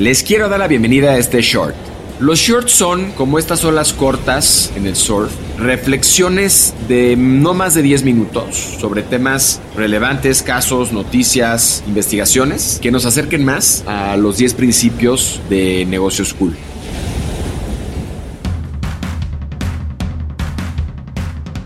Les 0.00 0.22
quiero 0.22 0.48
dar 0.48 0.58
la 0.58 0.66
bienvenida 0.66 1.10
a 1.10 1.18
este 1.18 1.42
short. 1.42 1.76
Los 2.20 2.38
shorts 2.38 2.72
son, 2.72 3.12
como 3.12 3.38
estas 3.38 3.66
olas 3.66 3.92
cortas 3.92 4.72
en 4.74 4.86
el 4.86 4.96
surf, 4.96 5.30
reflexiones 5.58 6.72
de 6.88 7.16
no 7.18 7.52
más 7.52 7.74
de 7.74 7.82
10 7.82 8.04
minutos 8.04 8.56
sobre 8.56 9.02
temas 9.02 9.60
relevantes, 9.76 10.42
casos, 10.42 10.94
noticias, 10.94 11.84
investigaciones, 11.86 12.78
que 12.80 12.90
nos 12.90 13.04
acerquen 13.04 13.44
más 13.44 13.84
a 13.86 14.16
los 14.16 14.38
10 14.38 14.54
principios 14.54 15.38
de 15.50 15.84
negocios 15.84 16.32
cool. 16.32 16.56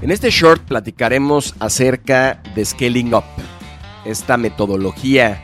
En 0.03 0.11
este 0.11 0.31
short 0.31 0.61
platicaremos 0.63 1.55
acerca 1.61 2.43
de 2.57 2.65
Scaling 2.65 3.15
Up, 3.15 3.23
esta 4.05 4.37
metodología 4.37 5.41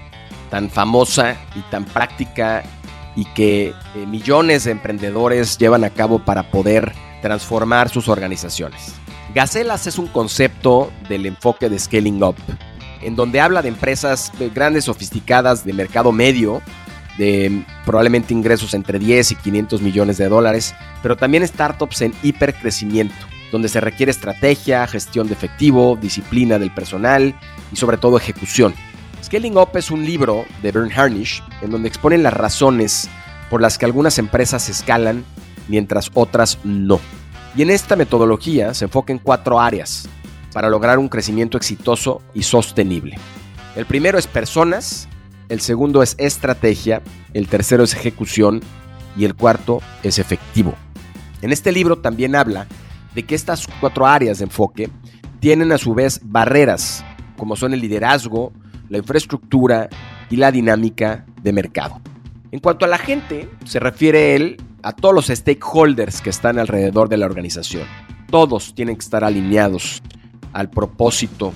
tan 0.51 0.69
famosa 0.69 1.37
y 1.55 1.61
tan 1.71 1.85
práctica 1.85 2.65
y 3.17 3.25
que 3.27 3.75
eh, 3.95 4.07
millones 4.07 4.65
de 4.65 4.73
emprendedores 4.73 5.59
llevan 5.59 5.85
a 5.85 5.91
cabo 5.91 6.21
para 6.21 6.51
poder 6.51 6.93
transformar 7.23 7.89
sus 7.89 8.09
organizaciones. 8.09 8.95
Gacelas 9.35 9.87
es 9.87 9.99
un 9.99 10.09
concepto 10.09 10.91
del 11.09 11.27
enfoque 11.27 11.69
de 11.69 11.79
Scaling 11.79 12.23
Up, 12.23 12.37
en 13.03 13.17
donde 13.17 13.41
habla 13.41 13.63
de 13.63 13.69
empresas 13.69 14.33
grandes, 14.55 14.85
sofisticadas, 14.85 15.65
de 15.65 15.73
mercado 15.73 16.13
medio, 16.13 16.63
de 17.17 17.65
probablemente 17.85 18.35
ingresos 18.35 18.75
entre 18.75 18.99
10 18.99 19.33
y 19.33 19.35
500 19.37 19.83
millones 19.83 20.19
de 20.19 20.29
dólares, 20.29 20.75
pero 21.03 21.17
también 21.17 21.47
startups 21.47 22.03
en 22.03 22.15
hipercrecimiento, 22.23 23.15
donde 23.53 23.69
se 23.69 23.81
requiere 23.81 24.11
estrategia, 24.11 24.87
gestión 24.87 25.27
de 25.29 25.35
efectivo, 25.35 25.99
disciplina 26.01 26.59
del 26.59 26.73
personal 26.73 27.35
y 27.73 27.77
sobre 27.77 27.99
todo 27.99 28.17
ejecución. 28.17 28.75
Scaling 29.23 29.59
Up 29.59 29.71
es 29.75 29.91
un 29.91 30.05
libro 30.05 30.47
de 30.63 30.73
Bern 30.73 30.91
Harnish 30.91 31.43
en 31.61 31.71
donde 31.71 31.89
exponen 31.89 32.23
las 32.23 32.33
razones 32.33 33.09
por 33.51 33.61
las 33.61 33.77
que 33.77 33.85
algunas 33.85 34.19
empresas 34.19 34.69
escalan 34.69 35.25
mientras 35.69 36.11
otras 36.15 36.59
no. 36.65 37.01
Y 37.55 37.63
en 37.63 37.71
esta 37.71 37.97
metodología 37.97 38.73
se 38.73 38.87
enfoca 38.87 39.13
en 39.13 39.19
cuatro 39.19 39.61
áreas 39.61 40.09
para 40.53 40.71
lograr 40.71 40.99
un 40.99 41.09
crecimiento 41.09 41.59
exitoso 41.59 42.23
y 42.33 42.45
sostenible. 42.45 43.19
El 43.77 43.87
primero 43.87 44.19
es 44.19 44.27
personas, 44.27 45.09
el 45.49 45.61
segundo 45.61 46.03
es 46.03 46.15
estrategia, 46.19 47.03
el 47.35 47.47
tercero 47.47 47.85
es 47.85 47.95
ejecución 47.95 48.61
y 49.17 49.27
el 49.27 49.35
cuarto 49.35 49.83
es 50.03 50.19
efectivo. 50.19 50.75
En 51.43 51.53
este 51.53 51.73
libro 51.73 51.99
también 51.99 52.35
habla 52.35 52.67
de 53.15 53.25
que 53.25 53.35
estas 53.35 53.67
cuatro 53.81 54.07
áreas 54.07 54.39
de 54.39 54.45
enfoque 54.45 54.91
tienen 55.41 55.73
a 55.73 55.79
su 55.79 55.95
vez 55.95 56.21
barreras, 56.23 57.05
como 57.37 57.57
son 57.57 57.75
el 57.75 57.81
liderazgo, 57.81 58.53
la 58.91 58.99
infraestructura 58.99 59.89
y 60.29 60.37
la 60.37 60.53
dinámica 60.53 61.25
de 61.43 61.53
mercado. 61.53 62.01
En 62.53 62.61
cuanto 62.61 62.85
a 62.85 62.89
la 62.89 62.99
gente, 62.99 63.49
se 63.65 63.81
refiere 63.81 64.35
él 64.35 64.59
a 64.83 64.93
todos 64.93 65.15
los 65.15 65.27
stakeholders 65.29 66.21
que 66.21 66.31
están 66.31 66.59
alrededor 66.59 67.09
de 67.09 67.17
la 67.17 67.27
organización. 67.27 67.85
Todos 68.31 68.75
tienen 68.75 68.97
que 68.97 69.05
estar 69.05 69.25
alineados 69.25 70.03
al 70.53 70.69
propósito 70.69 71.53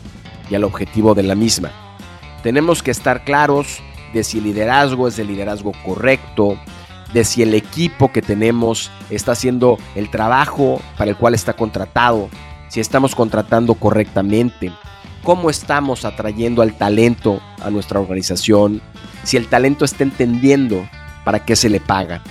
y 0.49 0.55
al 0.55 0.65
objetivo 0.65 1.15
de 1.15 1.25
la 1.25 1.35
misma. 1.35 1.71
Tenemos 2.43 2.83
que 2.83 2.93
estar 2.93 3.25
claros 3.25 3.81
de 4.13 4.23
si 4.23 4.39
el 4.39 4.45
liderazgo 4.45 5.09
es 5.09 5.19
el 5.19 5.27
liderazgo 5.27 5.73
correcto, 5.85 6.57
de 7.13 7.25
si 7.25 7.43
el 7.43 7.55
equipo 7.55 8.13
que 8.13 8.23
tenemos 8.23 8.91
está 9.11 9.33
haciendo 9.33 9.79
el 9.97 10.11
trabajo 10.11 10.81
para 10.97 11.11
el 11.11 11.17
cual 11.17 11.35
está 11.35 11.55
contratado, 11.55 12.29
si 12.69 12.81
estamos 12.81 13.15
contratando 13.15 13.75
correctamente, 13.75 14.73
cómo 15.25 15.51
estamos 15.51 16.05
atrayendo 16.05 16.63
al 16.63 16.77
talento 16.77 17.41
a 17.63 17.71
nuestra 17.71 17.99
organización, 17.99 18.81
si 19.25 19.37
el 19.37 19.49
talento 19.49 19.85
está 19.85 20.05
entendiendo 20.05 20.87
para 21.25 21.45
qué 21.45 21.57
se 21.57 21.71
le 21.71 21.81
paga. 21.81 22.23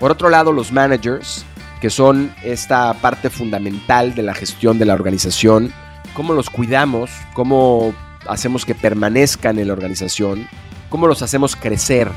Por 0.00 0.10
otro 0.10 0.28
lado, 0.28 0.52
los 0.52 0.72
managers, 0.72 1.46
que 1.80 1.88
son 1.88 2.34
esta 2.42 2.92
parte 2.94 3.30
fundamental 3.30 4.14
de 4.14 4.24
la 4.24 4.34
gestión 4.34 4.78
de 4.78 4.84
la 4.84 4.94
organización, 4.94 5.72
cómo 6.12 6.34
los 6.34 6.50
cuidamos, 6.50 7.10
cómo 7.34 7.94
hacemos 8.26 8.66
que 8.66 8.74
permanezcan 8.74 9.58
en 9.60 9.68
la 9.68 9.72
organización, 9.72 10.48
cómo 10.88 11.06
los 11.06 11.22
hacemos 11.22 11.54
crecer 11.54 12.10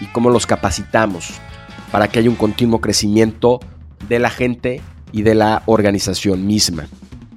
y 0.00 0.06
cómo 0.06 0.30
los 0.30 0.46
capacitamos 0.46 1.34
para 1.92 2.08
que 2.08 2.18
haya 2.18 2.30
un 2.30 2.36
continuo 2.36 2.80
crecimiento 2.80 3.60
de 4.08 4.18
la 4.18 4.30
gente 4.30 4.80
y 5.12 5.22
de 5.22 5.34
la 5.34 5.62
organización 5.66 6.46
misma. 6.46 6.86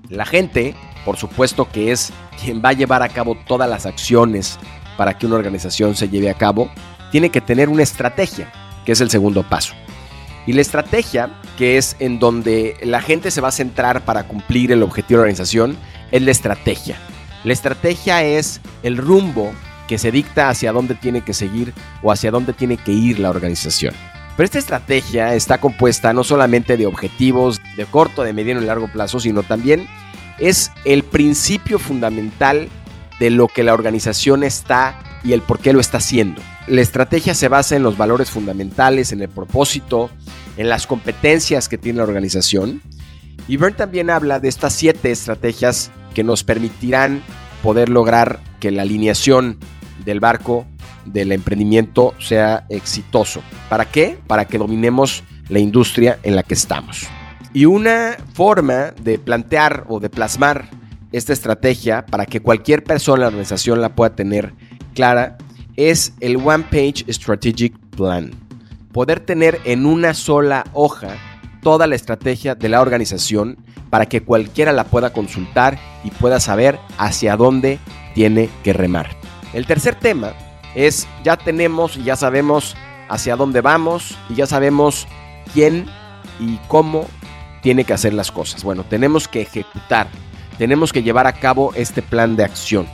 La 0.09 0.25
gente 0.25 0.75
por 1.05 1.17
supuesto 1.17 1.67
que 1.69 1.91
es 1.91 2.11
quien 2.43 2.61
va 2.63 2.69
a 2.69 2.73
llevar 2.73 3.03
a 3.03 3.09
cabo 3.09 3.35
todas 3.47 3.69
las 3.69 3.85
acciones 3.85 4.59
para 4.97 5.17
que 5.17 5.25
una 5.25 5.35
organización 5.35 5.95
se 5.95 6.09
lleve 6.09 6.29
a 6.29 6.35
cabo, 6.35 6.69
tiene 7.11 7.29
que 7.29 7.41
tener 7.41 7.69
una 7.69 7.83
estrategia, 7.83 8.51
que 8.85 8.91
es 8.91 9.01
el 9.01 9.09
segundo 9.09 9.43
paso. 9.43 9.73
Y 10.45 10.53
la 10.53 10.61
estrategia, 10.61 11.29
que 11.57 11.77
es 11.77 11.95
en 11.99 12.19
donde 12.19 12.77
la 12.83 13.01
gente 13.01 13.31
se 13.31 13.41
va 13.41 13.49
a 13.49 13.51
centrar 13.51 14.05
para 14.05 14.23
cumplir 14.23 14.71
el 14.71 14.83
objetivo 14.83 15.17
de 15.17 15.17
la 15.17 15.29
organización, 15.29 15.77
es 16.11 16.21
la 16.21 16.31
estrategia. 16.31 16.97
La 17.43 17.53
estrategia 17.53 18.23
es 18.23 18.61
el 18.83 18.97
rumbo 18.97 19.51
que 19.87 19.97
se 19.97 20.11
dicta 20.11 20.49
hacia 20.49 20.71
dónde 20.71 20.95
tiene 20.95 21.21
que 21.21 21.33
seguir 21.33 21.73
o 22.01 22.11
hacia 22.11 22.31
dónde 22.31 22.53
tiene 22.53 22.77
que 22.77 22.91
ir 22.91 23.19
la 23.19 23.29
organización. 23.29 23.93
Pero 24.37 24.45
esta 24.45 24.59
estrategia 24.59 25.35
está 25.35 25.59
compuesta 25.59 26.13
no 26.13 26.23
solamente 26.23 26.77
de 26.77 26.85
objetivos 26.85 27.59
de 27.75 27.85
corto, 27.85 28.23
de 28.23 28.33
mediano 28.33 28.61
y 28.61 28.65
largo 28.65 28.87
plazo, 28.87 29.19
sino 29.19 29.43
también 29.43 29.87
es 30.41 30.71
el 30.83 31.03
principio 31.03 31.79
fundamental 31.79 32.67
de 33.19 33.29
lo 33.29 33.47
que 33.47 33.63
la 33.63 33.73
organización 33.73 34.43
está 34.43 34.99
y 35.23 35.33
el 35.33 35.41
por 35.41 35.59
qué 35.59 35.71
lo 35.71 35.79
está 35.79 35.99
haciendo. 35.99 36.41
La 36.67 36.81
estrategia 36.81 37.35
se 37.35 37.47
basa 37.47 37.75
en 37.75 37.83
los 37.83 37.95
valores 37.95 38.31
fundamentales, 38.31 39.11
en 39.11 39.21
el 39.21 39.29
propósito, 39.29 40.09
en 40.57 40.67
las 40.67 40.87
competencias 40.87 41.69
que 41.69 41.77
tiene 41.77 41.97
la 41.97 42.03
organización. 42.03 42.81
Y 43.47 43.57
Bern 43.57 43.75
también 43.75 44.09
habla 44.09 44.39
de 44.39 44.49
estas 44.49 44.73
siete 44.73 45.11
estrategias 45.11 45.91
que 46.15 46.23
nos 46.23 46.43
permitirán 46.43 47.23
poder 47.61 47.89
lograr 47.89 48.39
que 48.59 48.71
la 48.71 48.81
alineación 48.81 49.59
del 50.03 50.19
barco 50.19 50.65
del 51.05 51.31
emprendimiento 51.31 52.15
sea 52.19 52.65
exitoso. 52.69 53.41
¿Para 53.69 53.85
qué? 53.85 54.17
Para 54.27 54.45
que 54.45 54.57
dominemos 54.57 55.23
la 55.49 55.59
industria 55.59 56.19
en 56.23 56.35
la 56.35 56.43
que 56.43 56.55
estamos. 56.55 57.07
Y 57.53 57.65
una 57.65 58.15
forma 58.33 58.91
de 59.01 59.19
plantear 59.19 59.85
o 59.89 59.99
de 59.99 60.09
plasmar 60.09 60.69
esta 61.11 61.33
estrategia 61.33 62.05
para 62.05 62.25
que 62.25 62.39
cualquier 62.39 62.83
persona 62.83 63.17
en 63.17 63.21
la 63.21 63.27
organización 63.27 63.81
la 63.81 63.93
pueda 63.93 64.15
tener 64.15 64.53
clara 64.93 65.37
es 65.75 66.13
el 66.21 66.37
One 66.37 66.65
Page 66.71 67.11
Strategic 67.11 67.77
Plan. 67.97 68.31
Poder 68.93 69.19
tener 69.19 69.59
en 69.65 69.85
una 69.85 70.13
sola 70.13 70.65
hoja 70.73 71.17
toda 71.61 71.87
la 71.87 71.95
estrategia 71.95 72.55
de 72.55 72.69
la 72.69 72.81
organización 72.81 73.57
para 73.89 74.05
que 74.05 74.23
cualquiera 74.23 74.71
la 74.71 74.85
pueda 74.85 75.11
consultar 75.11 75.77
y 76.05 76.11
pueda 76.11 76.39
saber 76.39 76.79
hacia 76.97 77.35
dónde 77.35 77.79
tiene 78.15 78.49
que 78.63 78.71
remar. 78.71 79.09
El 79.53 79.65
tercer 79.65 79.95
tema 79.95 80.33
es 80.73 81.07
ya 81.25 81.35
tenemos 81.35 81.97
y 81.97 82.03
ya 82.03 82.15
sabemos 82.15 82.75
hacia 83.09 83.35
dónde 83.35 83.59
vamos 83.59 84.17
y 84.29 84.35
ya 84.35 84.47
sabemos 84.47 85.05
quién 85.53 85.85
y 86.39 86.57
cómo 86.69 87.05
tiene 87.61 87.83
que 87.83 87.93
hacer 87.93 88.13
las 88.13 88.31
cosas. 88.31 88.63
Bueno, 88.63 88.83
tenemos 88.83 89.27
que 89.27 89.41
ejecutar, 89.41 90.07
tenemos 90.57 90.91
que 90.91 91.03
llevar 91.03 91.27
a 91.27 91.33
cabo 91.33 91.73
este 91.75 92.01
plan 92.01 92.35
de 92.35 92.43
acción. 92.43 92.87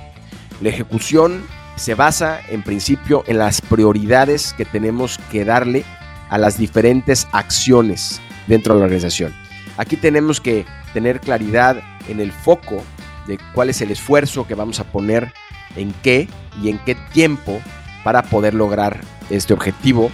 La 0.61 0.69
ejecución 0.69 1.43
se 1.75 1.95
basa 1.95 2.41
en 2.49 2.63
principio 2.63 3.23
en 3.27 3.37
las 3.37 3.61
prioridades 3.61 4.53
que 4.53 4.65
tenemos 4.65 5.19
que 5.31 5.45
darle 5.45 5.85
a 6.29 6.37
las 6.37 6.57
diferentes 6.57 7.27
acciones 7.31 8.19
dentro 8.47 8.73
de 8.73 8.79
la 8.79 8.85
organización. 8.85 9.33
Aquí 9.77 9.95
tenemos 9.95 10.41
que 10.41 10.65
tener 10.93 11.19
claridad 11.21 11.77
en 12.07 12.19
el 12.19 12.31
foco 12.31 12.83
de 13.27 13.37
cuál 13.53 13.69
es 13.69 13.81
el 13.81 13.91
esfuerzo 13.91 14.47
que 14.47 14.55
vamos 14.55 14.79
a 14.79 14.85
poner 14.85 15.31
en 15.75 15.93
qué 16.01 16.27
y 16.61 16.69
en 16.69 16.79
qué 16.79 16.95
tiempo 17.13 17.61
para 18.03 18.23
poder 18.23 18.53
lograr 18.53 19.01
este 19.29 19.53
objetivo. 19.53 20.09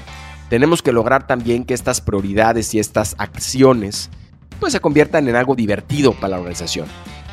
Tenemos 0.49 0.81
que 0.81 0.91
lograr 0.91 1.25
también 1.25 1.63
que 1.63 1.73
estas 1.73 2.01
prioridades 2.01 2.73
y 2.73 2.79
estas 2.79 3.15
acciones 3.17 4.09
pues 4.63 4.71
se 4.71 4.79
conviertan 4.79 5.27
en 5.27 5.35
algo 5.35 5.55
divertido 5.55 6.13
para 6.13 6.29
la 6.29 6.37
organización, 6.37 6.87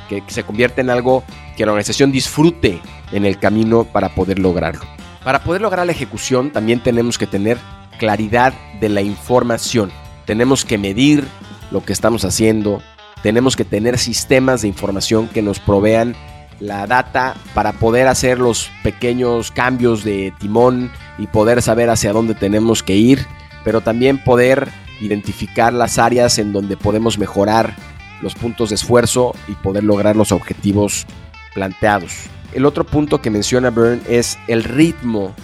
que 0.09 0.21
se 0.27 0.43
convierta 0.43 0.81
en 0.81 0.91
algo 0.91 1.23
que 1.56 1.65
la 1.65 1.71
organización 1.71 2.11
disfrute 2.11 2.81
en 3.12 3.25
el 3.25 3.38
camino 3.38 3.85
para 3.85 4.17
poder 4.17 4.41
lograrlo. 4.41 4.81
Para 5.23 5.44
poder 5.44 5.61
lograr 5.61 5.87
la 5.87 5.93
ejecución 5.93 6.50
también 6.50 6.82
tenemos 6.82 7.19
que 7.19 7.29
tener 7.29 7.56
claridad 8.00 8.53
de 8.81 8.88
la 8.88 9.00
información. 9.03 9.93
Tenemos 10.27 10.65
que 10.65 10.77
medir 10.77 11.25
lo 11.71 11.85
que 11.85 11.93
estamos 11.93 12.25
haciendo, 12.25 12.82
tenemos 13.23 13.55
que 13.55 13.65
tener 13.65 13.97
sistemas 13.97 14.62
de 14.62 14.69
información 14.69 15.29
que 15.29 15.41
nos 15.41 15.61
provean 15.61 16.17
la 16.59 16.88
data 16.88 17.37
para 17.55 17.75
poder 17.75 18.09
hacer 18.09 18.41
los 18.41 18.73
pequeños 18.82 19.53
cambios 19.53 20.03
de 20.03 20.35
timón 20.41 20.91
y 21.17 21.29
poder 21.29 21.62
saber 21.62 21.91
hacia 21.91 22.12
dónde 22.12 22.35
tenemos 22.35 22.82
que 22.82 22.97
ir, 22.97 23.25
pero 23.62 23.82
también 23.82 24.19
poder 24.19 24.69
identificar 25.00 25.73
las 25.73 25.99
áreas 25.99 26.38
en 26.38 26.52
donde 26.52 26.76
podemos 26.76 27.19
mejorar 27.19 27.75
los 28.23 28.35
puntos 28.35 28.69
de 28.69 28.75
esfuerzo 28.75 29.35
y 29.49 29.52
poder 29.52 29.85
lograr 29.85 30.17
los 30.17 30.32
objetivos 30.32 31.06
planteados. 31.55 32.12
El 32.52 32.67
otro 32.67 32.85
punto 32.85 33.20
que 33.20 33.31
menciona 33.31 33.70
Byrne 33.70 34.02
es 34.08 34.38
el 34.49 34.64
ritmo 34.64 35.35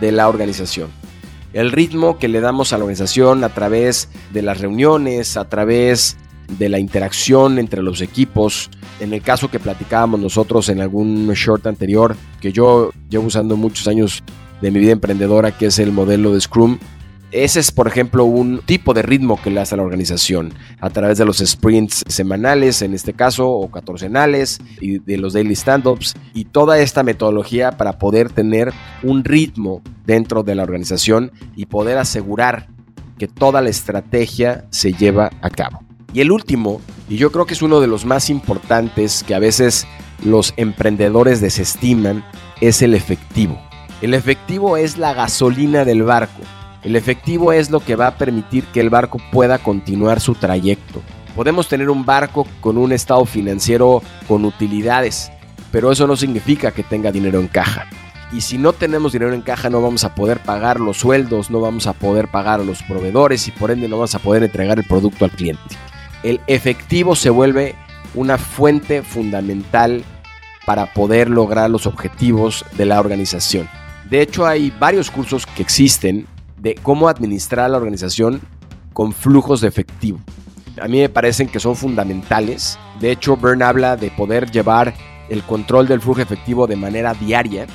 de 0.00 0.12
la 0.12 0.28
organización. 0.28 0.90
El 1.52 1.72
ritmo 1.72 2.18
que 2.18 2.28
le 2.28 2.40
damos 2.40 2.72
a 2.72 2.78
la 2.78 2.84
organización 2.84 3.42
a 3.42 3.48
través 3.48 4.08
de 4.32 4.42
las 4.42 4.60
reuniones, 4.60 5.36
a 5.36 5.48
través 5.48 6.16
de 6.58 6.68
la 6.68 6.78
interacción 6.78 7.58
entre 7.58 7.82
los 7.82 8.00
equipos. 8.00 8.70
En 9.00 9.12
el 9.12 9.22
caso 9.22 9.50
que 9.50 9.58
platicábamos 9.58 10.20
nosotros 10.20 10.68
en 10.68 10.80
algún 10.80 11.28
short 11.32 11.66
anterior, 11.66 12.16
que 12.40 12.52
yo 12.52 12.90
llevo 13.08 13.26
usando 13.26 13.56
muchos 13.56 13.88
años 13.88 14.22
de 14.60 14.70
mi 14.70 14.78
vida 14.78 14.92
emprendedora, 14.92 15.56
que 15.56 15.66
es 15.66 15.78
el 15.78 15.92
modelo 15.92 16.32
de 16.32 16.40
Scrum, 16.40 16.78
ese 17.32 17.60
es, 17.60 17.72
por 17.72 17.86
ejemplo, 17.86 18.24
un 18.24 18.60
tipo 18.64 18.94
de 18.94 19.02
ritmo 19.02 19.40
que 19.40 19.50
le 19.50 19.60
hace 19.60 19.74
a 19.74 19.78
la 19.78 19.84
organización 19.84 20.52
a 20.80 20.90
través 20.90 21.18
de 21.18 21.24
los 21.24 21.38
sprints 21.38 22.04
semanales, 22.08 22.82
en 22.82 22.94
este 22.94 23.12
caso, 23.12 23.48
o 23.48 23.70
catorcenales, 23.70 24.58
y 24.80 24.98
de 24.98 25.18
los 25.18 25.32
daily 25.32 25.54
stand-ups, 25.54 26.14
y 26.34 26.46
toda 26.46 26.78
esta 26.78 27.02
metodología 27.02 27.72
para 27.72 27.98
poder 27.98 28.30
tener 28.30 28.72
un 29.02 29.24
ritmo 29.24 29.82
dentro 30.06 30.42
de 30.42 30.54
la 30.54 30.62
organización 30.62 31.32
y 31.56 31.66
poder 31.66 31.98
asegurar 31.98 32.68
que 33.18 33.28
toda 33.28 33.60
la 33.60 33.70
estrategia 33.70 34.64
se 34.70 34.92
lleva 34.92 35.30
a 35.42 35.50
cabo. 35.50 35.82
Y 36.12 36.20
el 36.20 36.32
último, 36.32 36.80
y 37.08 37.16
yo 37.16 37.30
creo 37.30 37.46
que 37.46 37.54
es 37.54 37.62
uno 37.62 37.80
de 37.80 37.86
los 37.86 38.04
más 38.04 38.30
importantes 38.30 39.22
que 39.22 39.34
a 39.34 39.38
veces 39.38 39.86
los 40.24 40.52
emprendedores 40.56 41.40
desestiman, 41.40 42.24
es 42.60 42.82
el 42.82 42.94
efectivo. 42.94 43.60
El 44.02 44.14
efectivo 44.14 44.76
es 44.76 44.96
la 44.96 45.14
gasolina 45.14 45.84
del 45.84 46.02
barco. 46.02 46.40
El 46.82 46.96
efectivo 46.96 47.52
es 47.52 47.70
lo 47.70 47.80
que 47.80 47.96
va 47.96 48.06
a 48.06 48.16
permitir 48.16 48.64
que 48.64 48.80
el 48.80 48.90
barco 48.90 49.18
pueda 49.32 49.58
continuar 49.58 50.20
su 50.20 50.34
trayecto. 50.34 51.02
Podemos 51.36 51.68
tener 51.68 51.90
un 51.90 52.04
barco 52.04 52.46
con 52.60 52.78
un 52.78 52.92
estado 52.92 53.24
financiero 53.24 54.02
con 54.26 54.44
utilidades, 54.44 55.30
pero 55.70 55.92
eso 55.92 56.06
no 56.06 56.16
significa 56.16 56.72
que 56.72 56.82
tenga 56.82 57.12
dinero 57.12 57.38
en 57.40 57.48
caja. 57.48 57.86
Y 58.32 58.42
si 58.42 58.58
no 58.58 58.72
tenemos 58.72 59.12
dinero 59.12 59.34
en 59.34 59.42
caja 59.42 59.70
no 59.70 59.82
vamos 59.82 60.04
a 60.04 60.14
poder 60.14 60.38
pagar 60.38 60.80
los 60.80 60.98
sueldos, 60.98 61.50
no 61.50 61.60
vamos 61.60 61.86
a 61.86 61.92
poder 61.92 62.28
pagar 62.28 62.60
a 62.60 62.64
los 62.64 62.82
proveedores 62.82 63.46
y 63.48 63.50
por 63.50 63.70
ende 63.70 63.88
no 63.88 63.96
vamos 63.96 64.14
a 64.14 64.20
poder 64.20 64.42
entregar 64.42 64.78
el 64.78 64.84
producto 64.84 65.24
al 65.24 65.32
cliente 65.32 65.76
el 66.22 66.40
efectivo 66.46 67.14
se 67.14 67.30
vuelve 67.30 67.74
una 68.14 68.38
fuente 68.38 69.02
fundamental 69.02 70.04
para 70.66 70.92
poder 70.92 71.30
lograr 71.30 71.70
los 71.70 71.86
objetivos 71.86 72.64
de 72.76 72.86
la 72.86 73.00
organización. 73.00 73.68
De 74.08 74.20
hecho, 74.20 74.46
hay 74.46 74.72
varios 74.78 75.10
cursos 75.10 75.46
que 75.46 75.62
existen 75.62 76.26
de 76.60 76.74
cómo 76.76 77.08
administrar 77.08 77.70
la 77.70 77.78
organización 77.78 78.40
con 78.92 79.12
flujos 79.12 79.60
de 79.60 79.68
efectivo. 79.68 80.20
A 80.80 80.88
mí 80.88 81.00
me 81.00 81.08
parecen 81.08 81.48
que 81.48 81.60
son 81.60 81.76
fundamentales. 81.76 82.78
De 83.00 83.10
hecho, 83.10 83.36
Bern 83.36 83.62
habla 83.62 83.96
de 83.96 84.10
poder 84.10 84.50
llevar 84.50 84.94
el 85.28 85.42
control 85.42 85.88
del 85.88 86.00
flujo 86.00 86.20
efectivo 86.20 86.66
de 86.66 86.76
manera 86.76 87.14
diaria. 87.14 87.66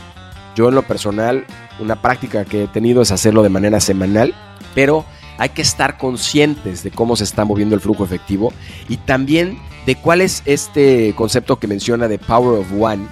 Yo 0.56 0.70
en 0.70 0.76
lo 0.76 0.84
personal, 0.84 1.46
una 1.80 2.02
práctica 2.02 2.46
que 2.46 2.64
he 2.64 2.68
tenido 2.68 3.02
es 3.02 3.12
hacerlo 3.12 3.44
de 3.44 3.50
manera 3.50 3.80
semanal, 3.80 4.34
pero 4.74 5.06
hay 5.38 5.50
que 5.50 5.62
estar 5.62 5.98
conscientes 5.98 6.84
de 6.84 6.92
cómo 6.92 7.16
se 7.16 7.26
está 7.26 7.44
moviendo 7.44 7.76
el 7.76 7.82
flujo 7.82 8.06
efectivo 8.06 8.54
y 8.88 8.98
también 8.98 9.60
de 9.86 9.96
cuál 9.96 10.22
es 10.22 10.42
este 10.46 11.14
concepto 11.16 11.58
que 11.58 11.68
menciona 11.68 12.08
de 12.08 12.18
Power 12.18 12.60
of 12.60 12.68
One, 12.80 13.06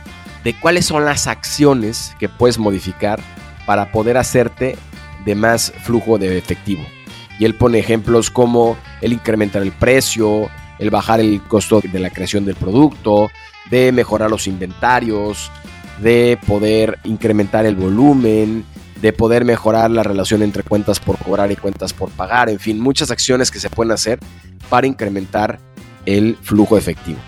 de 0.43 0.57
cuáles 0.59 0.85
son 0.85 1.05
las 1.05 1.27
acciones 1.27 2.15
que 2.19 2.29
puedes 2.29 2.57
modificar 2.57 3.19
para 3.65 3.91
poder 3.91 4.17
hacerte 4.17 4.77
de 5.25 5.35
más 5.35 5.73
flujo 5.83 6.17
de 6.17 6.37
efectivo. 6.37 6.83
Y 7.39 7.45
él 7.45 7.55
pone 7.55 7.79
ejemplos 7.79 8.29
como 8.29 8.77
el 9.01 9.13
incrementar 9.13 9.61
el 9.61 9.71
precio, 9.71 10.49
el 10.79 10.89
bajar 10.89 11.19
el 11.19 11.41
costo 11.41 11.81
de 11.81 11.99
la 11.99 12.09
creación 12.09 12.45
del 12.45 12.55
producto, 12.55 13.29
de 13.69 13.91
mejorar 13.91 14.29
los 14.29 14.47
inventarios, 14.47 15.51
de 16.01 16.37
poder 16.45 16.99
incrementar 17.03 17.65
el 17.65 17.75
volumen, 17.75 18.65
de 19.01 19.13
poder 19.13 19.45
mejorar 19.45 19.91
la 19.91 20.03
relación 20.03 20.41
entre 20.41 20.63
cuentas 20.63 20.99
por 20.99 21.17
cobrar 21.17 21.51
y 21.51 21.55
cuentas 21.55 21.93
por 21.93 22.09
pagar, 22.09 22.49
en 22.49 22.59
fin, 22.59 22.79
muchas 22.79 23.11
acciones 23.11 23.51
que 23.51 23.59
se 23.59 23.69
pueden 23.69 23.91
hacer 23.91 24.19
para 24.69 24.87
incrementar 24.87 25.59
el 26.05 26.37
flujo 26.41 26.77
efectivo. 26.77 27.19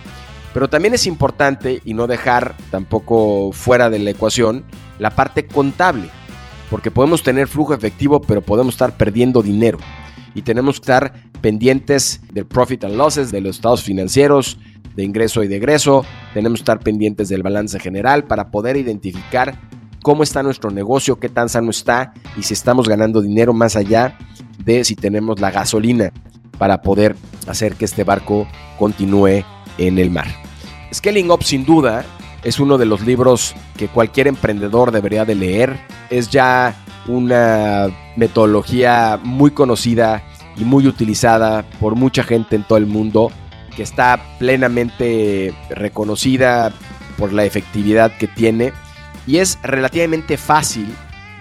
Pero 0.54 0.70
también 0.70 0.94
es 0.94 1.06
importante 1.06 1.82
y 1.84 1.94
no 1.94 2.08
dejar 2.08 2.56
tampoco 2.72 3.52
fuera 3.52 3.90
de 3.90 4.00
la 4.00 4.12
ecuación 4.12 4.64
la 5.00 5.10
parte 5.10 5.48
contable, 5.48 6.10
porque 6.70 6.92
podemos 6.92 7.24
tener 7.24 7.48
flujo 7.48 7.74
efectivo, 7.74 8.22
pero 8.22 8.42
podemos 8.42 8.74
estar 8.74 8.98
perdiendo 8.98 9.42
dinero 9.42 9.78
y 10.34 10.42
tenemos 10.42 10.76
que 10.76 10.84
estar 10.84 11.14
pendientes 11.42 12.22
del 12.32 12.46
profit 12.46 12.84
and 12.84 12.96
losses, 12.96 13.32
de 13.32 13.42
los 13.42 13.56
estados 13.56 13.84
financieros, 13.84 14.60
de 14.96 15.04
ingreso 15.04 15.44
y 15.44 15.48
de 15.48 15.60
tenemos 16.34 16.60
que 16.60 16.62
estar 16.62 16.80
pendientes 16.80 17.30
del 17.30 17.44
balance 17.44 17.80
general 17.80 18.26
para 18.26 18.50
poder 18.50 18.78
identificar 18.78 19.60
cómo 20.02 20.24
está 20.24 20.44
nuestro 20.44 20.72
negocio, 20.72 21.20
qué 21.20 21.30
tan 21.30 21.50
sano 21.50 21.70
está 21.70 22.14
y 22.38 22.44
si 22.44 22.54
estamos 22.54 22.88
ganando 22.88 23.22
dinero 23.22 23.54
más 23.54 23.76
allá 23.76 24.18
de 24.64 24.84
si 24.84 24.96
tenemos 24.96 25.40
la 25.40 25.52
gasolina 25.52 26.12
para 26.58 26.82
poder 26.82 27.16
hacer 27.48 27.76
que 27.76 27.86
este 27.86 28.04
barco 28.04 28.48
continúe 28.78 29.44
en 29.78 30.00
el 30.00 30.12
mar. 30.12 30.28
Scaling 30.94 31.30
Up 31.32 31.44
sin 31.44 31.66
duda 31.66 32.06
es 32.46 32.60
uno 32.60 32.78
de 32.78 32.86
los 32.86 33.02
libros 33.02 33.56
que 33.76 33.88
cualquier 33.88 34.28
emprendedor 34.28 34.92
debería 34.92 35.26
de 35.26 35.36
leer. 35.36 35.80
Es 36.12 36.30
ya 36.30 36.76
una 37.08 37.88
metodología 38.16 39.20
muy 39.22 39.52
conocida 39.52 40.24
y 40.56 40.64
muy 40.64 40.88
utilizada 40.88 41.66
por 41.80 41.96
mucha 41.96 42.24
gente 42.24 42.56
en 42.56 42.64
todo 42.64 42.78
el 42.78 42.86
mundo, 42.86 43.32
que 43.76 43.84
está 43.84 44.38
plenamente 44.38 45.54
reconocida 45.72 46.72
por 47.18 47.34
la 47.34 47.46
efectividad 47.46 48.16
que 48.16 48.28
tiene 48.28 48.74
y 49.26 49.38
es 49.38 49.58
relativamente 49.64 50.38
fácil 50.38 50.88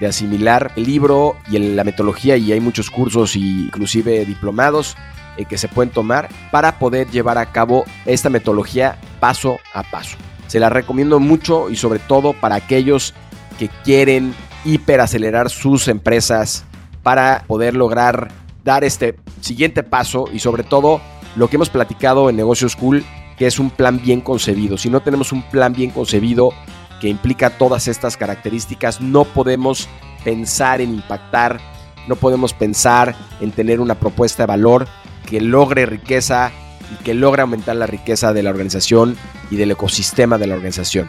de 0.00 0.07
asimilar 0.07 0.73
el 0.75 0.85
libro 0.85 1.37
y 1.49 1.59
la 1.59 1.85
metodología 1.85 2.37
y 2.37 2.50
hay 2.50 2.61
muchos 2.61 2.90
cursos 2.90 3.37
e 3.37 3.40
inclusive 3.40 4.25
diplomados 4.25 4.97
eh, 5.37 5.45
que 5.45 5.59
se 5.59 5.69
pueden 5.69 5.93
tomar 5.93 6.28
para 6.50 6.78
poder 6.78 7.09
llevar 7.11 7.38
a 7.38 7.52
cabo 7.52 7.85
esta 8.07 8.31
metodología 8.31 8.97
paso 9.21 9.59
a 9.73 9.83
paso. 9.83 10.17
Se 10.47 10.61
la 10.61 10.69
recomiendo 10.69 11.21
mucho 11.21 11.71
y 11.71 11.77
sobre 11.77 11.99
todo 11.99 12.33
para 12.33 12.57
aquellos 12.57 13.15
que 13.59 13.69
quieren 13.85 14.35
hiperacelerar 14.65 15.51
sus 15.51 15.89
empresas 15.89 16.65
para 17.03 17.45
poder 17.47 17.75
lograr 17.75 18.29
dar 18.65 18.83
este 18.83 19.17
siguiente 19.41 19.83
paso 19.83 20.25
y 20.33 20.39
sobre 20.39 20.63
todo 20.63 21.01
lo 21.37 21.49
que 21.49 21.57
hemos 21.57 21.71
platicado 21.71 22.31
en 22.31 22.37
Negocio 22.37 22.69
School, 22.69 23.05
que 23.37 23.47
es 23.47 23.59
un 23.59 23.71
plan 23.71 24.01
bien 24.03 24.21
concebido. 24.21 24.79
Si 24.79 24.89
no 24.89 25.01
tenemos 25.01 25.33
un 25.33 25.43
plan 25.43 25.73
bien 25.73 25.91
concebido, 25.91 26.51
que 27.01 27.09
implica 27.09 27.51
todas 27.51 27.89
estas 27.89 28.17
características, 28.17 29.01
no 29.01 29.25
podemos 29.25 29.89
pensar 30.25 30.81
en 30.81 30.95
impactar, 30.95 31.61
no 32.09 32.17
podemos 32.17 32.55
pensar 32.55 33.15
en 33.41 33.51
tener 33.51 33.81
una 33.81 33.97
propuesta 33.97 34.45
de 34.45 34.47
valor 34.47 34.87
que 35.29 35.41
logre 35.41 35.87
riqueza 35.87 36.53
y 36.93 37.03
que 37.03 37.14
logre 37.14 37.43
aumentar 37.43 37.76
la 37.76 37.87
riqueza 37.87 38.33
de 38.33 38.43
la 38.43 38.50
organización 38.50 39.17
y 39.50 39.57
del 39.57 39.71
ecosistema 39.71 40.38
de 40.38 40.47
la 40.47 40.55
organización. 40.55 41.09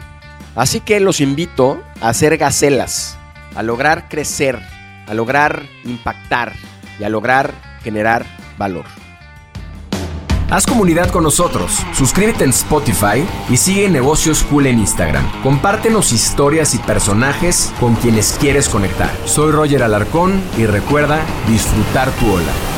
Así 0.54 0.80
que 0.80 1.00
los 1.00 1.20
invito 1.20 1.82
a 2.00 2.08
hacer 2.08 2.38
gacelas, 2.38 3.18
a 3.54 3.62
lograr 3.62 4.08
crecer, 4.08 4.58
a 5.06 5.14
lograr 5.14 5.66
impactar 5.84 6.54
y 6.98 7.04
a 7.04 7.08
lograr 7.08 7.52
generar 7.82 8.24
valor. 8.58 8.84
Haz 10.48 10.64
comunidad 10.64 11.10
con 11.10 11.24
nosotros, 11.24 11.80
suscríbete 11.92 12.44
en 12.44 12.50
Spotify 12.50 13.26
y 13.50 13.56
sigue 13.56 13.90
Negocios 13.90 14.44
Cool 14.44 14.68
en 14.68 14.78
Instagram. 14.78 15.24
Compártenos 15.42 16.12
historias 16.12 16.72
y 16.76 16.78
personajes 16.78 17.72
con 17.80 17.96
quienes 17.96 18.36
quieres 18.38 18.68
conectar. 18.68 19.10
Soy 19.24 19.50
Roger 19.50 19.82
Alarcón 19.82 20.40
y 20.56 20.66
recuerda 20.66 21.18
disfrutar 21.48 22.12
tu 22.12 22.30
ola. 22.30 22.75